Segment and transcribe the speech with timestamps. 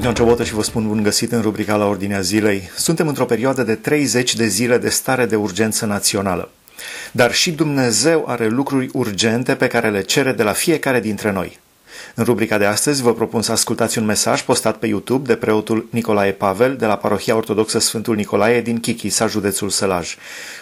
[0.00, 2.70] Sunt Ioan Ciobotă și vă spun bun găsit în rubrica la Ordinea Zilei.
[2.76, 6.50] Suntem într-o perioadă de 30 de zile de stare de urgență națională.
[7.12, 11.58] Dar și Dumnezeu are lucruri urgente pe care le cere de la fiecare dintre noi.
[12.14, 15.88] În rubrica de astăzi vă propun să ascultați un mesaj postat pe YouTube de preotul
[15.90, 20.16] Nicolae Pavel de la Parohia Ortodoxă Sfântul Nicolae din Chichisa, județul Sălaj.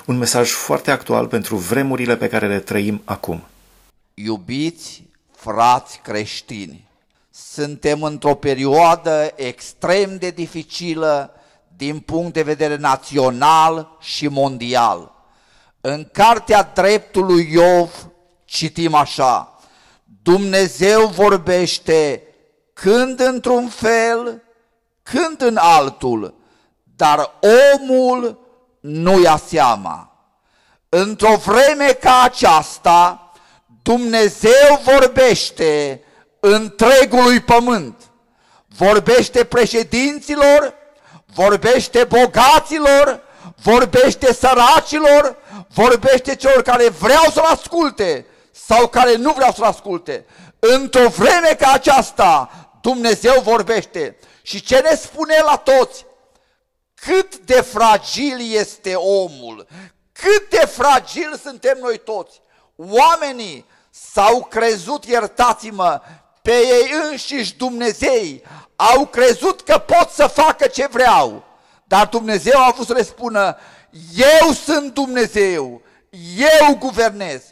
[0.06, 3.42] Un mesaj foarte actual pentru vremurile pe care le trăim acum.
[4.14, 5.02] Iubiți
[5.36, 6.87] frați creștini,
[7.52, 11.34] suntem într-o perioadă extrem de dificilă
[11.76, 15.12] din punct de vedere național și mondial.
[15.80, 18.08] În cartea dreptului Iov
[18.44, 19.58] citim așa,
[20.22, 22.22] Dumnezeu vorbește
[22.72, 24.42] când într-un fel,
[25.02, 26.34] când în altul,
[26.96, 27.30] dar
[27.78, 28.38] omul
[28.80, 30.12] nu ia seama.
[30.88, 33.30] Într-o vreme ca aceasta,
[33.82, 36.02] Dumnezeu vorbește
[36.40, 38.02] întregului pământ.
[38.76, 40.74] Vorbește președinților,
[41.24, 43.20] vorbește bogaților,
[43.62, 45.36] vorbește săracilor,
[45.68, 50.26] vorbește celor care vreau să-l asculte sau care nu vreau să-l asculte.
[50.58, 54.16] Într-o vreme ca aceasta, Dumnezeu vorbește.
[54.42, 56.06] Și ce ne spune la toți?
[56.94, 59.66] Cât de fragil este omul,
[60.12, 62.40] cât de fragil suntem noi toți.
[62.76, 66.00] Oamenii s-au crezut, iertați-mă,
[66.48, 68.42] pe ei înșiși Dumnezei,
[68.76, 71.44] au crezut că pot să facă ce vreau,
[71.84, 73.56] dar Dumnezeu a vrut să le spună,
[74.42, 75.82] eu sunt Dumnezeu,
[76.36, 77.42] eu guvernez,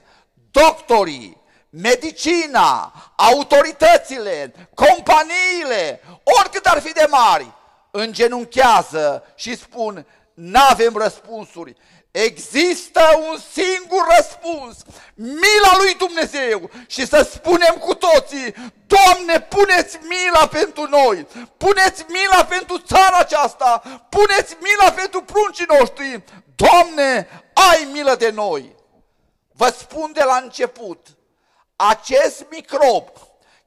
[0.50, 6.00] doctorii, medicina, autoritățile, companiile,
[6.40, 7.52] oricât ar fi de mari,
[7.90, 11.76] îngenunchează și spun, n-avem răspunsuri,
[12.24, 13.00] Există
[13.30, 14.76] un singur răspuns,
[15.14, 16.70] mila lui Dumnezeu.
[16.86, 18.54] Și să spunem cu toții,
[18.86, 26.24] Doamne, puneți mila pentru noi, puneți mila pentru țara aceasta, puneți mila pentru pruncii noștri,
[26.54, 27.28] Doamne,
[27.70, 28.74] ai milă de noi.
[29.52, 31.06] Vă spun de la început,
[31.76, 33.08] acest microb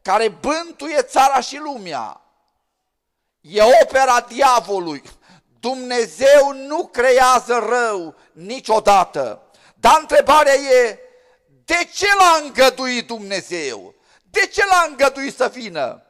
[0.01, 2.21] care bântuie țara și lumea,
[3.41, 5.03] e opera diavolului,
[5.59, 9.41] Dumnezeu nu creează rău niciodată.
[9.75, 10.99] Dar întrebarea e,
[11.65, 13.95] de ce l-a îngăduit Dumnezeu?
[14.23, 16.03] De ce l-a îngăduit să vină?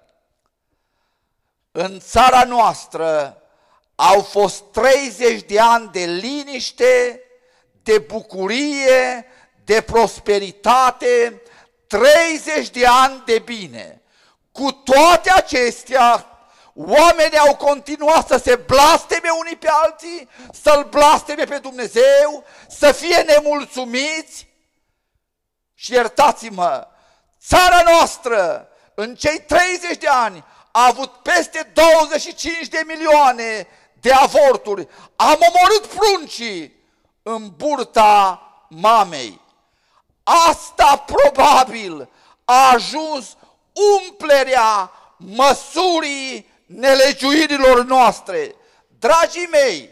[1.71, 3.41] În țara noastră
[3.95, 7.23] au fost 30 de ani de liniște,
[7.83, 9.25] de bucurie,
[9.63, 11.41] de prosperitate,
[11.87, 14.01] 30 de ani de bine.
[14.51, 16.28] Cu toate acestea,
[16.87, 23.17] Oamenii au continuat să se blasteme unii pe alții, să-L blasteme pe Dumnezeu, să fie
[23.17, 24.47] nemulțumiți.
[25.73, 26.87] Și iertați-mă,
[27.47, 33.67] țara noastră în cei 30 de ani a avut peste 25 de milioane
[34.01, 34.87] de avorturi.
[35.15, 36.75] Am omorât pruncii
[37.23, 39.41] în burta mamei.
[40.23, 42.09] Asta probabil
[42.45, 43.37] a ajuns
[43.99, 48.55] umplerea măsurii nelegiuirilor noastre.
[48.99, 49.89] Dragii mei,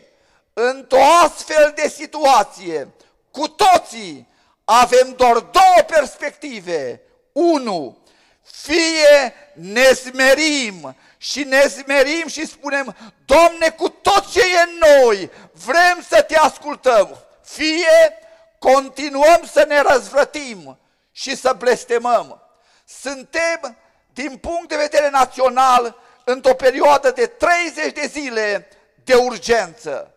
[0.53, 2.87] într-o astfel de situație,
[3.31, 4.27] cu toții
[4.63, 7.01] avem doar două perspective.
[7.31, 7.97] Unu,
[8.41, 12.95] fie ne smerim și ne smerim și spunem,
[13.25, 15.31] Doamne, cu tot ce e în noi,
[15.65, 17.17] vrem să te ascultăm.
[17.43, 18.17] Fie
[18.59, 20.79] continuăm să ne răzvrătim
[21.11, 22.41] și să blestemăm.
[22.85, 23.77] Suntem,
[24.13, 25.95] din punct de vedere național,
[26.29, 28.67] într-o perioadă de 30 de zile
[29.03, 30.13] de urgență.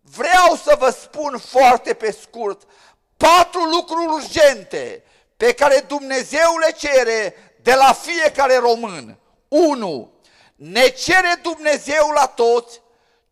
[0.00, 2.62] Vreau să vă spun foarte pe scurt
[3.16, 5.02] patru lucruri urgente
[5.36, 9.18] pe care Dumnezeu le cere de la fiecare român.
[9.48, 10.12] 1.
[10.54, 12.80] Ne cere Dumnezeu la toți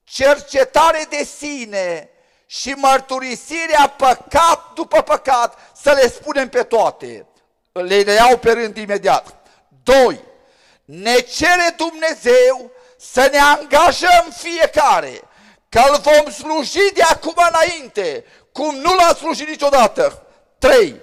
[0.04, 2.10] cercetare de sine
[2.46, 7.26] și mărturisirea păcat după păcat, să le spunem pe toate.
[7.72, 9.34] Le iau pe rând imediat.
[9.82, 10.28] 2
[10.90, 15.20] ne cere Dumnezeu să ne angajăm fiecare,
[15.68, 20.22] că îl vom sluji de acum înainte, cum nu l-a slujit niciodată.
[20.58, 21.00] 3.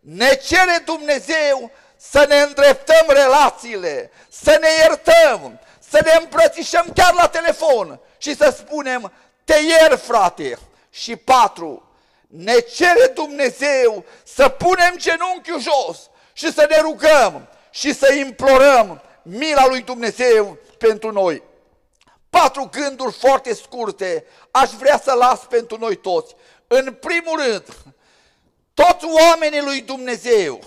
[0.00, 5.60] Ne cere Dumnezeu să ne îndreptăm relațiile, să ne iertăm,
[5.90, 9.12] să ne îmbrățișăm chiar la telefon și să spunem,
[9.44, 10.58] te ier frate.
[10.90, 11.88] Și patru,
[12.26, 15.98] ne cere Dumnezeu să punem genunchiul jos
[16.32, 21.42] și să ne rugăm și să implorăm mila lui Dumnezeu pentru noi.
[22.30, 26.34] Patru gânduri foarte scurte aș vrea să las pentru noi toți.
[26.66, 27.64] În primul rând,
[28.74, 30.60] toți oamenii lui Dumnezeu,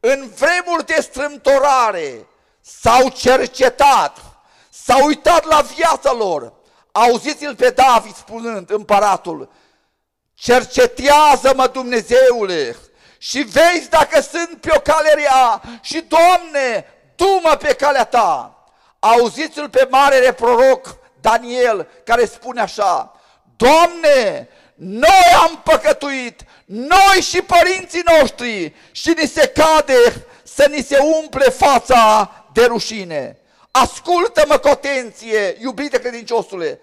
[0.00, 2.26] în vremuri de strâmtorare,
[2.60, 4.18] s-au cercetat,
[4.70, 6.52] s-a uitat la viața lor.
[6.92, 9.50] Auziți-l pe David spunând, împăratul,
[10.34, 12.76] cercetează-mă Dumnezeule
[13.18, 18.58] și vezi dacă sunt pe o cale rea și, Doamne, du-mă pe calea Ta.
[18.98, 23.12] Auziți-l pe marele proroc Daniel care spune așa,
[23.56, 30.98] Doamne, noi am păcătuit, noi și părinții noștri și ni se cade să ni se
[30.98, 33.38] umple fața de rușine.
[33.70, 36.80] Ascultă-mă cu atenție, iubite credinciosule,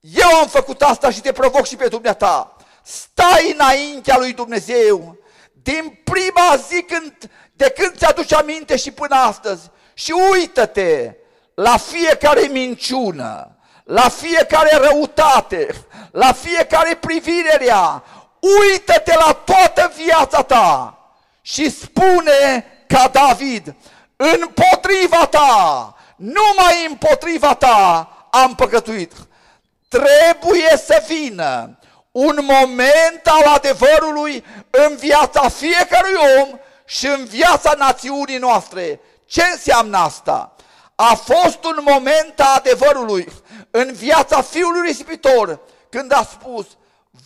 [0.00, 2.56] eu am făcut asta și te provoc și pe dumneata.
[2.82, 5.16] Stai înaintea lui Dumnezeu
[5.62, 11.14] din prima zi când, de când ți-aduci aminte și până astăzi și uită-te
[11.54, 15.68] la fiecare minciună, la fiecare răutate,
[16.10, 18.02] la fiecare privire rea,
[18.40, 20.98] uită-te la toată viața ta
[21.42, 23.74] și spune ca David,
[24.16, 29.12] împotriva ta, numai împotriva ta am păcătuit.
[29.88, 31.78] Trebuie să vină
[32.10, 39.00] un moment al adevărului în viața fiecărui om și în viața națiunii noastre.
[39.24, 40.54] Ce înseamnă asta?
[40.94, 43.28] A fost un moment al adevărului
[43.70, 46.66] în viața fiului risipitor când a spus,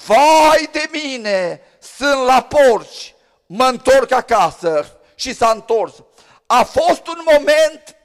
[0.07, 1.61] vai de mine,
[1.97, 3.15] sunt la porci,
[3.47, 5.93] mă întorc acasă și s-a întors.
[6.47, 7.97] A fost un moment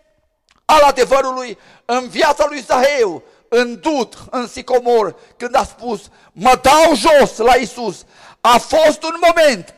[0.65, 6.01] al adevărului în viața lui Zaheu, în Dut, în Sicomor, când a spus,
[6.31, 8.05] mă dau jos la Isus.
[8.41, 9.74] A fost un moment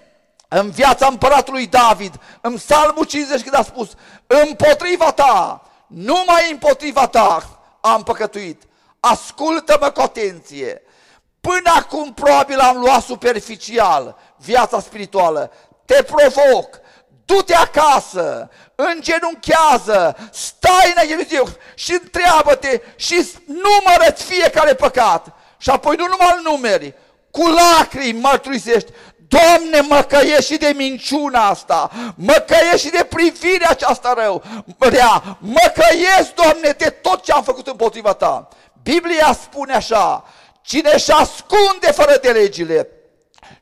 [0.47, 3.89] în viața împăratului David, în Psalmul 50, când a spus,
[4.27, 8.63] împotriva ta, numai împotriva ta am păcătuit.
[8.99, 10.81] Ascultă-mă cu atenție.
[11.41, 15.51] Până acum probabil am luat superficial viața spirituală.
[15.85, 16.79] Te provoc,
[17.25, 25.27] du-te acasă, îngenunchează, stai în Dumnezeu și întreabă-te și numără fiecare păcat.
[25.57, 26.93] Și apoi nu numai numeri,
[27.31, 28.91] cu lacrimi mărturisești,
[29.27, 34.43] Doamne, mă căiești și de minciuna asta, mă căiești și de privirea aceasta rău,
[34.79, 38.47] rea, mă căiesc, Doamne, de tot ce am făcut împotriva Ta.
[38.83, 40.23] Biblia spune așa,
[40.61, 42.89] cine își ascunde fără de legile,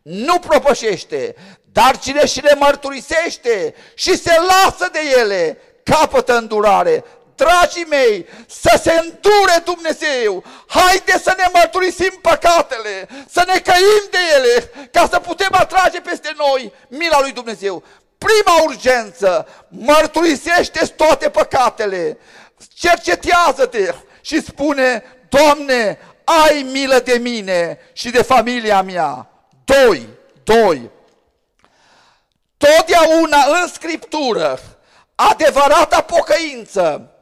[0.02, 1.36] nu propășește,
[1.72, 7.04] dar cine și le mărturisește și se lasă de ele, capătă îndurare.
[7.36, 14.18] Dragii mei, să se îndure Dumnezeu, haide să ne mărturisim păcatele, să ne căim de
[14.36, 17.84] ele, ca să putem atrage peste noi mila lui Dumnezeu.
[18.18, 22.18] Prima urgență, mărturisește toate păcatele,
[22.74, 29.30] cercetează-te și spune, Doamne, ai milă de mine și de familia mea.
[29.66, 30.08] Doi,
[30.44, 30.90] doi,
[32.58, 34.60] Totdeauna în Scriptură,
[35.16, 37.15] adevărata pocăință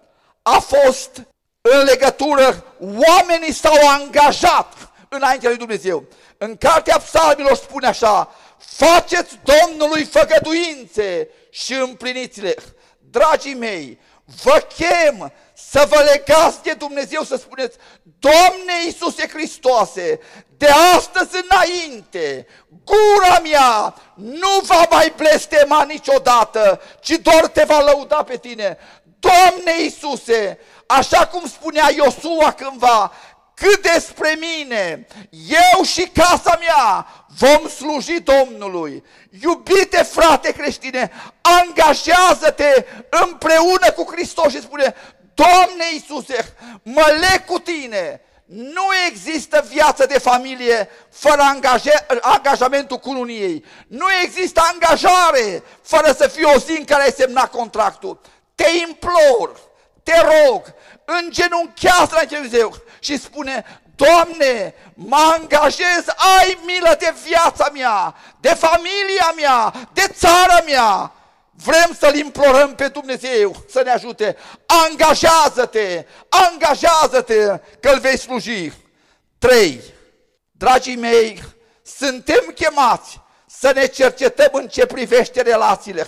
[0.43, 1.27] a fost
[1.61, 4.73] în legătură, oamenii s-au angajat
[5.09, 6.03] înaintea lui Dumnezeu.
[6.37, 12.55] În cartea psalmilor spune așa, faceți Domnului făgăduințe și împliniți-le.
[12.99, 13.99] Dragii mei,
[14.43, 17.77] vă chem să vă legați de Dumnezeu, să spuneți,
[18.19, 20.19] Doamne Iisuse Hristoase,
[20.57, 22.47] de astăzi înainte,
[22.83, 28.77] gura mea nu va mai blestema niciodată, ci doar te va lăuda pe tine.
[29.23, 33.11] Doamne Iisuse, așa cum spunea Iosua cândva,
[33.53, 35.07] cât despre mine,
[35.47, 39.03] eu și casa mea vom sluji Domnului.
[39.41, 41.11] Iubite frate creștine,
[41.41, 44.95] angajează-te împreună cu Hristos și spune,
[45.33, 48.21] Doamne Iisuse, mă leg cu tine.
[48.45, 53.65] Nu există viață de familie fără angaje, angajamentul cununiei.
[53.87, 58.19] Nu există angajare fără să fie o zi în care ai semnat contractul.
[58.55, 59.59] Te implor,
[60.03, 60.73] te rog,
[61.05, 66.05] îngenunchează la Dumnezeu și spune, Doamne, mă angajez,
[66.37, 71.11] ai milă de viața mea, de familia mea, de țara mea.
[71.51, 74.37] Vrem să-L implorăm pe Dumnezeu să ne ajute.
[74.65, 77.45] Angajează-te, angajează-te
[77.79, 78.71] că îl vei sluji.
[79.39, 79.81] 3.
[80.51, 81.43] Dragii mei,
[81.83, 86.07] suntem chemați să ne cercetăm în ce privește relațiile.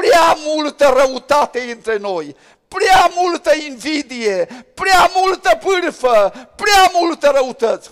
[0.00, 2.36] Prea multă răutate între noi,
[2.68, 7.90] prea multă invidie, prea multă pârfă, prea multă răutăți.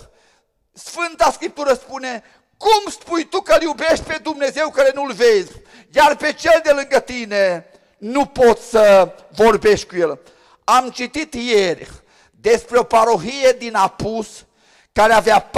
[0.73, 2.23] Sfânta Scriptură spune,
[2.57, 5.51] cum spui tu că îl iubești pe Dumnezeu care nu-l vezi,
[5.91, 7.65] iar pe cel de lângă tine
[7.97, 10.19] nu poți să vorbești cu el?
[10.63, 11.89] Am citit ieri
[12.31, 14.45] despre o parohie din Apus
[14.91, 15.51] care avea 4.000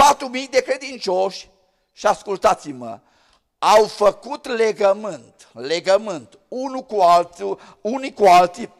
[0.50, 1.48] de credincioși
[1.92, 2.98] și ascultați-mă,
[3.58, 8.70] au făcut legământ, legământ, unul cu altul, unii cu alții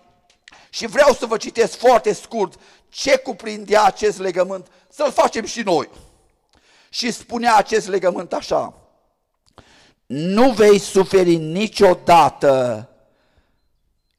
[0.71, 5.89] Și vreau să vă citesc foarte scurt ce cuprindea acest legământ, să-l facem și noi.
[6.89, 8.75] Și spunea acest legământ așa,
[10.07, 12.89] nu vei suferi niciodată,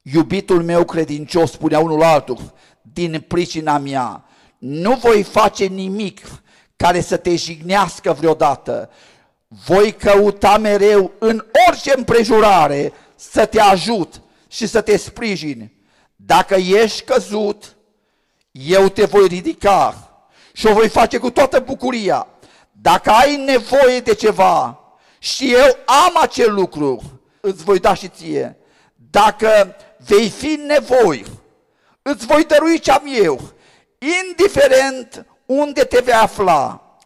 [0.02, 2.52] iubitul meu credincios, spunea unul altul,
[2.82, 4.24] din pricina mea,
[4.58, 6.20] nu voi face nimic
[6.76, 8.90] care să te jignească vreodată.
[9.66, 15.72] Voi căuta mereu în orice împrejurare să te ajut și să te sprijin.
[16.16, 17.76] Dacă ești căzut,
[18.50, 20.10] eu te voi ridica
[20.52, 22.26] și o voi face cu toată bucuria.
[22.72, 24.80] Dacă ai nevoie de ceva
[25.18, 28.56] și eu am acel lucru, îți voi da și ție.
[29.10, 31.24] Dacă vei fi nevoi,
[32.02, 33.52] îți voi dărui ce am eu,
[34.28, 36.96] indiferent unde te vei afla,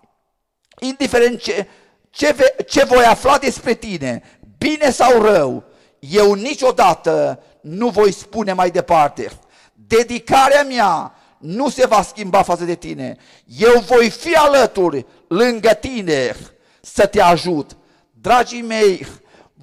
[0.79, 1.67] indiferent ce,
[2.11, 4.23] ce, ve, ce voi afla despre tine,
[4.59, 5.65] bine sau rău,
[6.09, 9.31] eu niciodată nu voi spune mai departe.
[9.75, 13.17] Dedicarea mea nu se va schimba față de tine.
[13.59, 16.37] Eu voi fi alături, lângă tine,
[16.81, 17.77] să te ajut.
[18.11, 19.07] Dragii mei,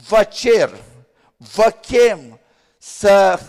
[0.07, 0.69] vă cer,
[1.37, 2.39] vă chem
[2.77, 3.39] să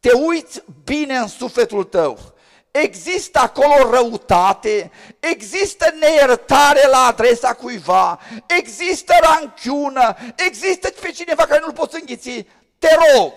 [0.00, 2.31] te uiți bine în sufletul tău.
[2.72, 11.72] Există acolo răutate, există neiertare la adresa cuiva, există ranchiună, există pe cineva care nu-l
[11.72, 12.46] poți înghiți.
[12.78, 13.32] Te rog,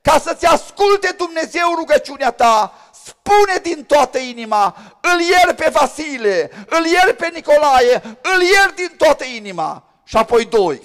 [0.00, 2.74] ca să-ți asculte Dumnezeu rugăciunea ta,
[3.04, 8.94] spune din toată inima, îl ier pe Vasile, îl ier pe Nicolae, îl ier din
[8.96, 9.84] toată inima.
[10.04, 10.82] Și apoi doi,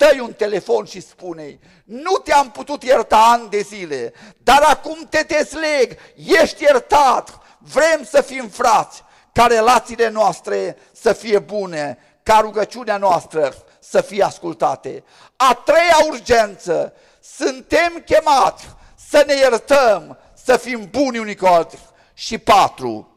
[0.00, 5.22] dă un telefon și spune nu te-am putut ierta ani de zile, dar acum te
[5.22, 9.02] desleg, ești iertat, vrem să fim frați,
[9.32, 15.04] ca relațiile noastre să fie bune, ca rugăciunea noastră să fie ascultate.
[15.36, 18.68] A treia urgență, suntem chemați
[19.08, 21.78] să ne iertăm, să fim buni unii cu alții.
[22.14, 23.08] Și patru,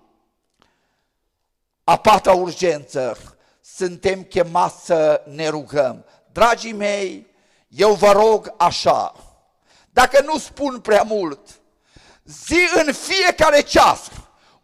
[1.83, 3.17] a patra urgență,
[3.61, 6.05] suntem chemați să ne rugăm.
[6.33, 7.27] Dragii mei,
[7.67, 9.13] eu vă rog așa,
[9.89, 11.39] dacă nu spun prea mult,
[12.23, 13.99] zi în fiecare ceas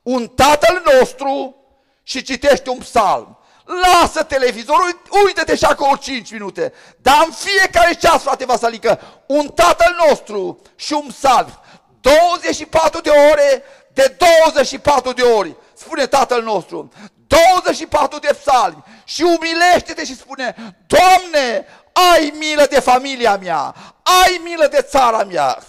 [0.01, 1.55] un Tatăl nostru
[2.03, 3.37] și citește un psalm.
[3.63, 6.73] Lasă televizorul, uite-te și acolo 5 minute.
[6.97, 11.59] Dar în fiecare ceas, frate Vasalică, un Tatăl nostru și un psalm.
[12.01, 16.91] 24 de ore de 24 de ori, spune Tatăl nostru.
[17.27, 20.55] 24 de psalmi și umilește-te și spune,
[20.87, 25.63] Doamne, ai milă de familia mea, ai milă de țara mea.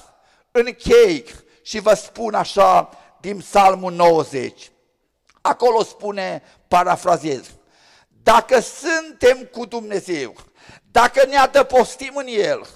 [0.50, 1.25] Închei
[1.62, 2.88] și vă spun așa
[3.20, 4.70] din psalmul 90.
[5.40, 7.50] Acolo spune, parafrazez,
[8.23, 10.35] dacă suntem cu Dumnezeu,
[10.90, 12.68] dacă ne adăpostim în El,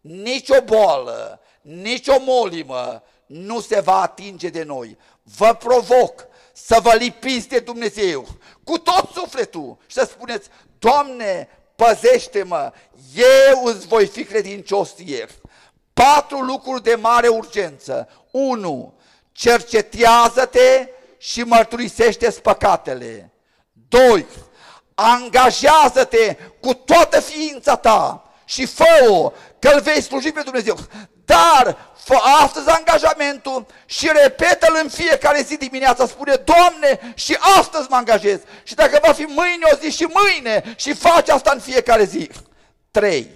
[0.00, 4.98] nicio boală, nicio molimă nu se va atinge de noi.
[5.22, 6.26] Vă provoc
[6.64, 8.26] să vă lipiți de Dumnezeu
[8.64, 10.48] cu tot sufletul și să spuneți,
[10.78, 12.72] Doamne, păzește-mă,
[13.14, 15.26] eu îți voi fi credincios ție.
[15.92, 18.08] Patru lucruri de mare urgență.
[18.30, 18.94] 1.
[19.32, 20.88] Cercetează-te
[21.18, 23.32] și mărturisește păcatele.
[23.88, 24.26] 2.
[24.94, 30.76] Angajează-te cu toată ființa ta și fă-o că îl vei sluji pe Dumnezeu.
[31.30, 36.06] Dar fă astăzi angajamentul și repetă-l în fiecare zi dimineața.
[36.06, 38.40] Spune, Doamne, și astăzi mă angajez.
[38.62, 42.30] Și dacă va fi mâine o zi și mâine și faci asta în fiecare zi.
[42.90, 43.30] 3.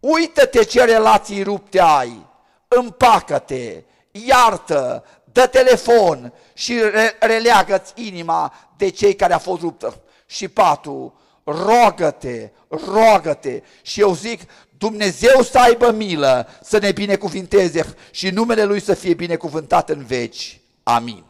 [0.00, 2.26] Uită-te ce relații rupte ai.
[2.68, 10.00] Împacă-te, iartă, dă telefon și re- releagă-ți inima de cei care a fost ruptă.
[10.26, 13.62] Și patru, rogă-te, rogă-te.
[13.82, 14.40] Și eu zic,
[14.78, 20.60] Dumnezeu să aibă milă, să ne binecuvinteze și numele Lui să fie binecuvântat în veci.
[20.82, 21.22] Amin.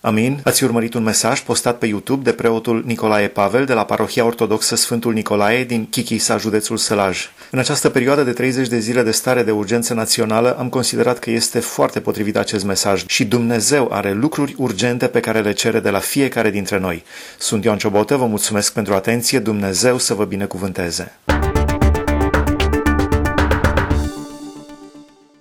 [0.00, 0.40] Amin.
[0.44, 4.76] Ați urmărit un mesaj postat pe YouTube de preotul Nicolae Pavel de la Parohia Ortodoxă
[4.76, 7.28] Sfântul Nicolae din Chichisa, județul Sălaj.
[7.50, 11.30] În această perioadă de 30 de zile de stare de urgență națională am considerat că
[11.30, 15.90] este foarte potrivit acest mesaj și Dumnezeu are lucruri urgente pe care le cere de
[15.90, 17.04] la fiecare dintre noi.
[17.38, 21.12] Sunt Ioan Ciobotă, vă mulțumesc pentru atenție, Dumnezeu să vă binecuvânteze.